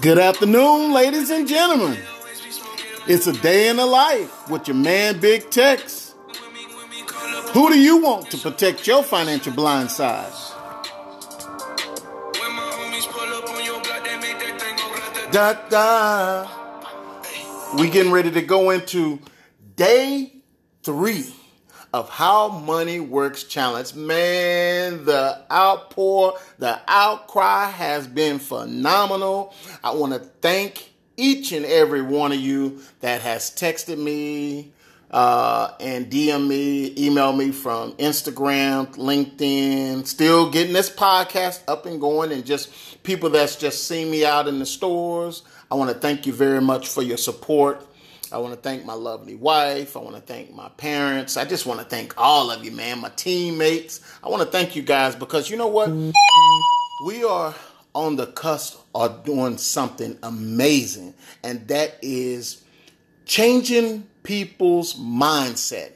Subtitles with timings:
[0.00, 1.98] Good afternoon, ladies and gentlemen.
[3.08, 6.14] It's a day in the life with your man Big Tex.
[7.52, 10.32] Who do you want to protect your financial blind side?
[15.32, 16.46] Da da.
[17.76, 19.18] We getting ready to go into
[19.74, 20.32] day
[20.84, 21.34] three
[21.92, 23.94] of How Money Works Challenge.
[23.94, 29.54] Man, the outpour, the outcry has been phenomenal.
[29.82, 34.72] I want to thank each and every one of you that has texted me
[35.10, 42.00] uh, and DM me, email me from Instagram, LinkedIn, still getting this podcast up and
[42.00, 45.42] going, and just people that's just seen me out in the stores.
[45.70, 47.86] I want to thank you very much for your support.
[48.32, 49.96] I want to thank my lovely wife.
[49.96, 51.36] I want to thank my parents.
[51.36, 54.00] I just want to thank all of you, man, my teammates.
[54.22, 55.90] I want to thank you guys because you know what?
[57.06, 57.54] We are
[57.94, 62.62] on the cusp of doing something amazing, and that is
[63.24, 65.92] changing people's mindset.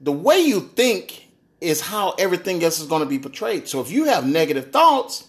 [0.00, 1.28] The way you think
[1.60, 3.68] is how everything else is going to be portrayed.
[3.68, 5.28] So if you have negative thoughts,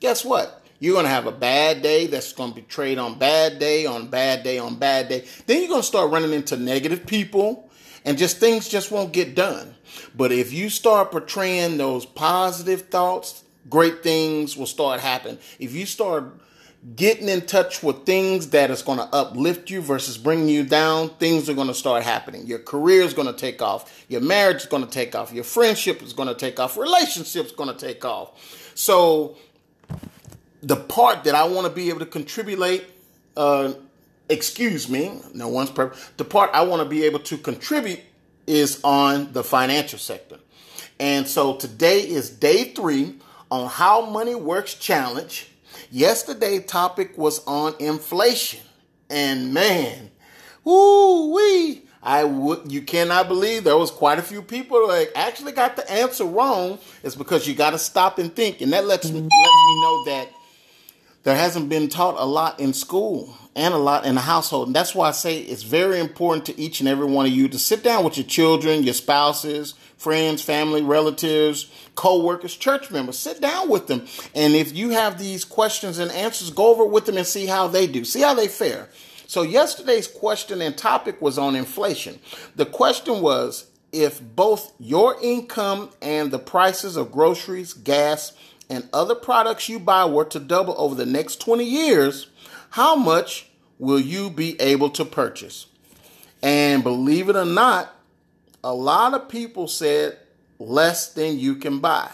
[0.00, 0.61] guess what?
[0.82, 3.86] You're going to have a bad day that's going to be traded on bad day,
[3.86, 5.24] on bad day, on bad day.
[5.46, 7.70] Then you're going to start running into negative people
[8.04, 9.76] and just things just won't get done.
[10.16, 15.38] But if you start portraying those positive thoughts, great things will start happening.
[15.60, 16.40] If you start
[16.96, 21.10] getting in touch with things that is going to uplift you versus bringing you down,
[21.10, 22.44] things are going to start happening.
[22.44, 24.04] Your career is going to take off.
[24.08, 25.32] Your marriage is going to take off.
[25.32, 26.76] Your friendship is going to take off.
[26.76, 28.72] Relationships going to take off.
[28.74, 29.36] So
[30.62, 32.84] the part that I want to be able to contribute,
[33.36, 33.72] uh,
[34.28, 36.16] excuse me, no one's perfect.
[36.18, 38.00] The part I want to be able to contribute
[38.46, 40.38] is on the financial sector.
[41.00, 43.16] And so today is day three
[43.50, 45.48] on how money works challenge.
[45.90, 48.60] Yesterday topic was on inflation.
[49.10, 50.10] And man,
[50.64, 51.82] woo wee.
[52.04, 55.88] I would you cannot believe there was quite a few people that actually got the
[55.90, 56.78] answer wrong.
[57.04, 60.04] It's because you got to stop and think, and that lets me lets me know
[60.06, 60.28] that
[61.22, 64.68] there hasn't been taught a lot in school and a lot in the household.
[64.68, 67.48] And that's why I say it's very important to each and every one of you
[67.48, 73.18] to sit down with your children, your spouses, friends, family, relatives, co-workers, church members.
[73.18, 74.06] Sit down with them.
[74.34, 77.68] And if you have these questions and answers, go over with them and see how
[77.68, 78.04] they do.
[78.04, 78.88] See how they fare.
[79.26, 82.18] So yesterday's question and topic was on inflation.
[82.56, 88.32] The question was if both your income and the prices of groceries, gas,
[88.72, 92.28] and other products you buy were to double over the next 20 years,
[92.70, 95.66] how much will you be able to purchase?
[96.42, 97.94] And believe it or not,
[98.64, 100.16] a lot of people said
[100.58, 102.10] less than you can buy.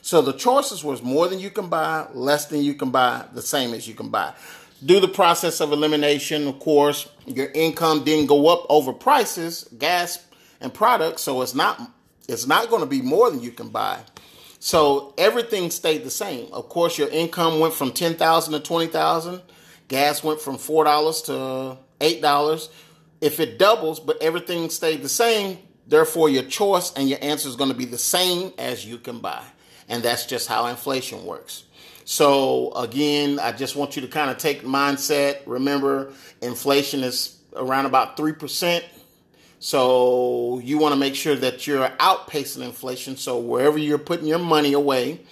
[0.00, 3.42] So the choices was more than you can buy, less than you can buy, the
[3.42, 4.32] same as you can buy.
[4.86, 10.24] Do the process of elimination, of course, your income didn't go up over prices, gas
[10.62, 11.78] and products, so it's not
[12.26, 14.00] it's not going to be more than you can buy.
[14.64, 16.50] So everything stayed the same.
[16.50, 19.42] Of course, your income went from ten thousand to twenty thousand.
[19.88, 22.70] Gas went from four dollars to eight dollars.
[23.20, 27.56] If it doubles, but everything stayed the same, therefore your choice and your answer is
[27.56, 29.44] going to be the same as you can buy.
[29.86, 31.64] And that's just how inflation works.
[32.06, 35.42] So again, I just want you to kind of take mindset.
[35.44, 38.82] Remember, inflation is around about three percent
[39.64, 43.16] so you want to make sure that you're outpacing inflation.
[43.16, 45.22] So wherever you're putting your money away,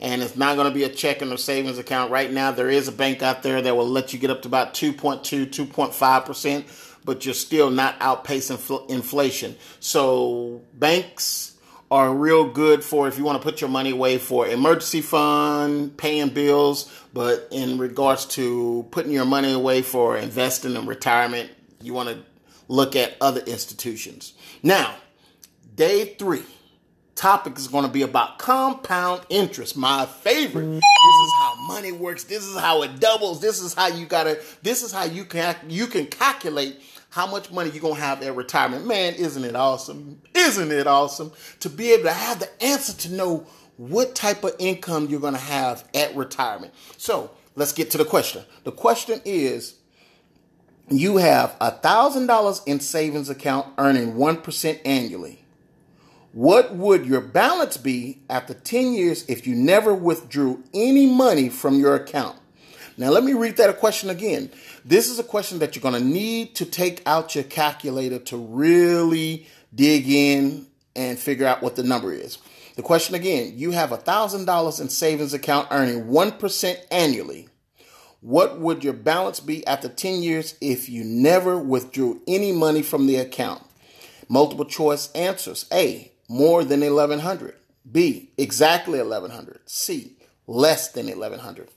[0.00, 2.88] and it's not going to be a checking or savings account right now, there is
[2.88, 7.26] a bank out there that will let you get up to about 2.2, 2.5%, but
[7.26, 9.56] you're still not outpacing inflation.
[9.78, 11.58] So banks
[11.90, 15.98] are real good for if you want to put your money away for emergency fund,
[15.98, 21.50] paying bills, but in regards to putting your money away for investing and retirement,
[21.82, 22.31] you want to
[22.72, 24.32] look at other institutions.
[24.62, 24.94] Now,
[25.74, 26.44] day three
[27.14, 30.64] topic is going to be about compound interest my favorite.
[30.64, 30.76] Mm-hmm.
[30.76, 32.24] This is how money works.
[32.24, 33.42] This is how it doubles.
[33.42, 36.80] This is how you gotta this is how you can you can calculate
[37.10, 38.86] how much money you're gonna have at retirement.
[38.86, 40.22] Man isn't it awesome?
[40.34, 41.30] Isn't it awesome
[41.60, 43.46] to be able to have the answer to know
[43.76, 46.72] what type of income you're gonna have at retirement?
[46.96, 48.44] So let's get to the question.
[48.64, 49.74] The question is
[50.88, 55.38] you have a $1,000 in savings account earning 1% annually.
[56.32, 61.78] What would your balance be after 10 years if you never withdrew any money from
[61.78, 62.38] your account?
[62.96, 64.50] Now, let me read that question again.
[64.84, 68.36] This is a question that you're going to need to take out your calculator to
[68.36, 72.38] really dig in and figure out what the number is.
[72.76, 77.48] The question again you have a $1,000 in savings account earning 1% annually.
[78.22, 83.08] What would your balance be after 10 years if you never withdrew any money from
[83.08, 83.64] the account?
[84.28, 85.66] Multiple choice answers.
[85.72, 87.56] A, more than 1100.
[87.90, 89.58] B, exactly 1100.
[89.66, 90.12] C,
[90.46, 91.68] less than 1100.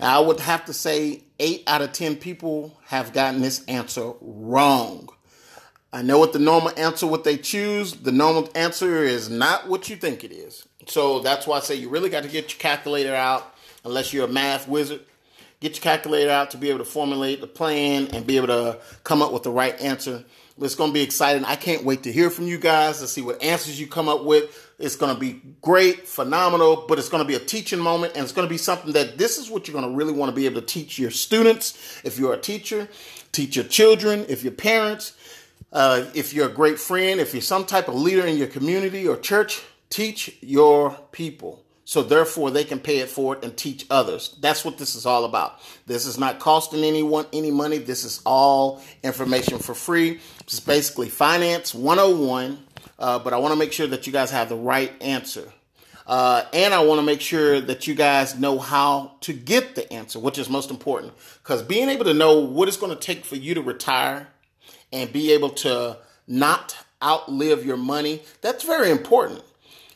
[0.00, 4.12] Now, I would have to say 8 out of 10 people have gotten this answer
[4.20, 5.08] wrong.
[5.92, 7.92] I know what the normal answer what they choose.
[7.92, 10.64] The normal answer is not what you think it is.
[10.86, 13.52] So that's why I say you really got to get your calculator out
[13.84, 15.00] unless you're a math wizard.
[15.62, 18.80] Get your calculator out to be able to formulate the plan and be able to
[19.04, 20.24] come up with the right answer.
[20.60, 21.44] It's going to be exciting.
[21.44, 24.24] I can't wait to hear from you guys to see what answers you come up
[24.24, 24.72] with.
[24.80, 28.24] It's going to be great, phenomenal, but it's going to be a teaching moment and
[28.24, 30.34] it's going to be something that this is what you're going to really want to
[30.34, 32.00] be able to teach your students.
[32.02, 32.88] If you're a teacher,
[33.30, 35.12] teach your children, if you're parents,
[35.72, 39.06] uh, if you're a great friend, if you're some type of leader in your community
[39.06, 41.62] or church, teach your people.
[41.92, 44.34] So therefore they can pay it forward and teach others.
[44.40, 45.60] That's what this is all about.
[45.86, 47.76] This is not costing anyone any money.
[47.76, 50.18] This is all information for free.
[50.40, 52.64] It's basically finance 101.
[52.98, 55.52] Uh, but I want to make sure that you guys have the right answer.
[56.06, 59.92] Uh, and I want to make sure that you guys know how to get the
[59.92, 61.12] answer, which is most important.
[61.42, 64.28] Because being able to know what it's going to take for you to retire
[64.94, 69.42] and be able to not outlive your money, that's very important.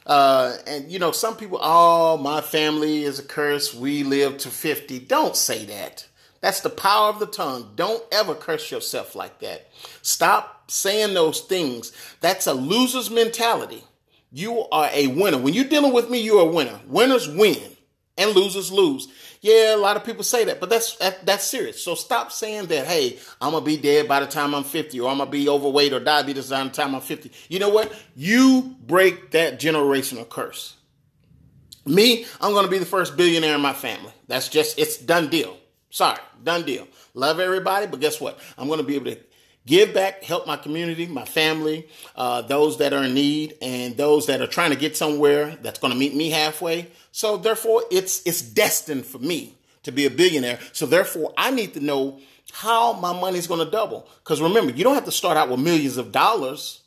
[0.07, 3.75] Uh, and you know, some people, oh, my family is a curse.
[3.75, 5.01] We live to 50.
[5.01, 6.07] Don't say that.
[6.41, 7.73] That's the power of the tongue.
[7.75, 9.69] Don't ever curse yourself like that.
[10.03, 11.93] Stop saying those things.
[12.21, 13.83] That's a loser's mentality.
[14.31, 15.39] You are a winner.
[15.39, 16.81] When you're dealing with me, you're a winner.
[16.87, 17.77] Winners win
[18.17, 19.09] and losers lose.
[19.47, 21.81] Yeah, a lot of people say that, but that's that, that's serious.
[21.81, 22.85] So stop saying that.
[22.85, 25.93] Hey, I'm gonna be dead by the time I'm 50, or I'm gonna be overweight
[25.93, 27.31] or diabetes by the time I'm 50.
[27.49, 27.93] You know what?
[28.17, 30.75] You break that generational curse.
[31.85, 34.13] Me, I'm gonna be the first billionaire in my family.
[34.27, 35.57] That's just it's done deal.
[35.91, 36.89] Sorry, done deal.
[37.15, 38.41] Love everybody, but guess what?
[38.59, 39.19] I'm gonna be able to
[39.67, 44.27] give back, help my community, my family, uh, those that are in need, and those
[44.27, 46.89] that are trying to get somewhere that's going to meet me halfway.
[47.13, 50.59] So therefore, it's it's destined for me to be a billionaire.
[50.73, 52.21] So therefore, I need to know
[52.53, 54.09] how my money is going to double.
[54.23, 56.83] Because remember, you don't have to start out with millions of dollars.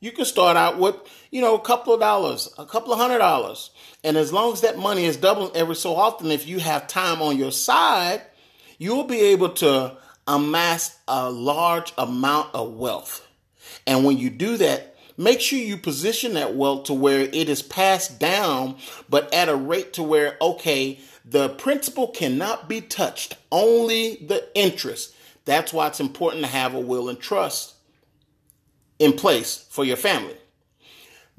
[0.00, 0.96] You can start out with,
[1.30, 3.70] you know, a couple of dollars, a couple of hundred dollars.
[4.02, 7.20] And as long as that money is doubling every so often, if you have time
[7.20, 8.22] on your side,
[8.78, 9.96] you'll be able to
[10.30, 13.26] amass a large amount of wealth.
[13.86, 17.62] And when you do that, make sure you position that wealth to where it is
[17.62, 18.76] passed down,
[19.08, 25.14] but at a rate to where, okay, the principal cannot be touched, only the interest.
[25.44, 27.74] That's why it's important to have a will and trust
[28.98, 30.36] in place for your family.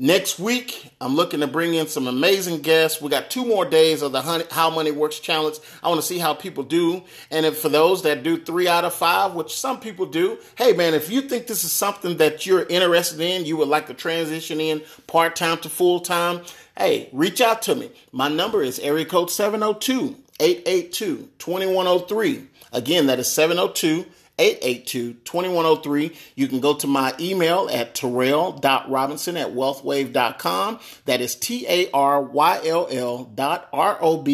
[0.04, 3.00] Next week, I'm looking to bring in some amazing guests.
[3.00, 5.56] We got two more days of the How Money Works Challenge.
[5.84, 7.04] I want to see how people do.
[7.30, 10.74] And if for those that do three out of five, which some people do, hey
[10.74, 13.94] man, if you think this is something that you're interested in, you would like to
[13.94, 16.42] transition in part time to full time,
[16.76, 17.92] hey, reach out to me.
[18.12, 22.48] My number is area code 702 882 2103.
[22.74, 24.08] Again, that is 702
[24.42, 26.16] 882-2103.
[26.36, 30.80] You can go to my email at taryll.robinson at wealthwave.com.
[31.06, 34.26] That is T-A-R-Y-L-L dot R-O-B-I-N-S-O-N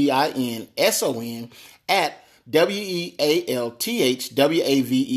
[1.90, 3.14] at W-E-A-L-T-H-W-A-V-E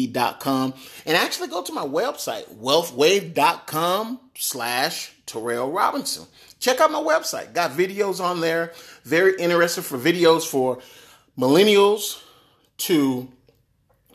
[0.09, 0.75] dot com.
[1.07, 6.27] And actually go to my website, wealthwave.com slash Taryll Robinson.
[6.59, 7.55] Check out my website.
[7.55, 8.73] Got videos on there.
[9.05, 10.81] Very interesting for videos for
[11.39, 12.21] millennials
[12.79, 13.29] to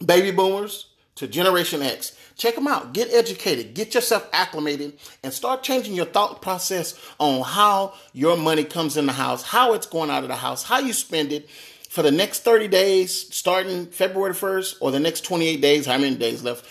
[0.03, 2.17] baby boomers to Generation X.
[2.37, 2.93] Check them out.
[2.93, 3.73] Get educated.
[3.73, 9.05] Get yourself acclimated and start changing your thought process on how your money comes in
[9.05, 11.49] the house, how it's going out of the house, how you spend it
[11.89, 16.15] for the next 30 days, starting February 1st, or the next 28 days, how many
[16.17, 16.65] days left.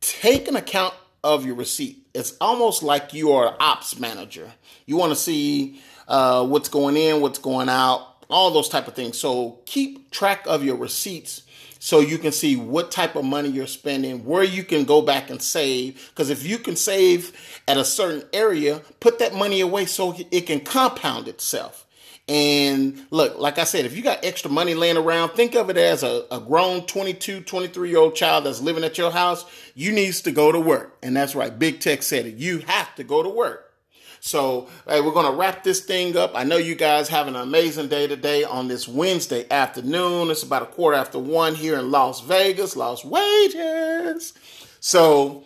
[0.00, 2.06] Take an account of your receipt.
[2.14, 4.52] It's almost like you are an ops manager.
[4.86, 8.94] You want to see uh, what's going in, what's going out, all those type of
[8.94, 9.18] things.
[9.18, 11.42] So keep track of your receipts
[11.82, 15.30] so you can see what type of money you're spending, where you can go back
[15.30, 16.10] and save.
[16.10, 17.32] Because if you can save
[17.66, 21.86] at a certain area, put that money away so it can compound itself.
[22.28, 25.78] And look, like I said, if you got extra money laying around, think of it
[25.78, 29.46] as a, a grown 22, 23 year old child that's living at your house.
[29.74, 30.98] You needs to go to work.
[31.02, 31.58] And that's right.
[31.58, 32.36] Big Tex said it.
[32.36, 33.69] You have to go to work.
[34.20, 36.32] So, hey, we're going to wrap this thing up.
[36.34, 40.30] I know you guys have an amazing day today on this Wednesday afternoon.
[40.30, 44.34] It's about a quarter after one here in Las Vegas, Las Wages.
[44.78, 45.44] So,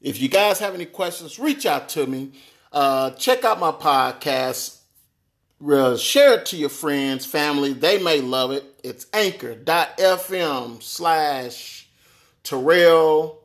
[0.00, 2.32] if you guys have any questions, reach out to me.
[2.72, 4.78] Uh, check out my podcast
[5.62, 7.74] Uh, share it to your friends, family.
[7.74, 8.64] They may love it.
[8.82, 11.86] It's anchor.fm slash
[12.42, 13.36] Taryll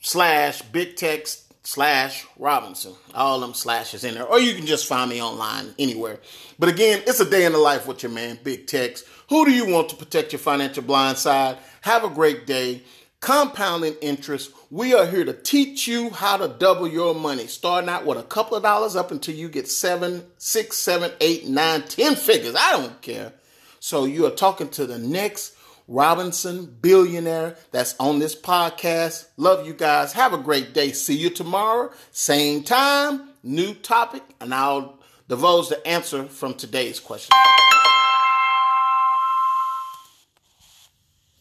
[0.00, 2.94] slash big tex slash Robinson.
[3.14, 4.24] All them slashes in there.
[4.24, 6.20] Or you can just find me online anywhere.
[6.58, 9.04] But again, it's a day in the life with your man, Big Tex.
[9.28, 11.58] Who do you want to protect your financial blind side?
[11.82, 12.82] Have a great day.
[13.20, 14.50] Compounding interest.
[14.70, 18.22] We are here to teach you how to double your money, starting out with a
[18.22, 22.56] couple of dollars up until you get seven, six, seven, eight, nine, ten figures.
[22.58, 23.34] I don't care.
[23.78, 25.54] So you are talking to the next
[25.90, 29.26] Robinson billionaire that's on this podcast.
[29.36, 30.12] Love you guys.
[30.12, 30.92] Have a great day.
[30.92, 31.90] See you tomorrow.
[32.12, 37.32] Same time, new topic, and I'll divulge the answer from today's question.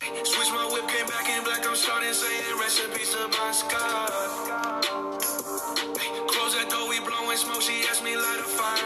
[0.02, 1.68] Switch my whip, came back in black.
[1.68, 4.10] I'm starting saying recipes to Bon Scott.
[6.28, 7.62] Close that door, we blowing smoke.
[7.62, 8.79] She asked me light a fire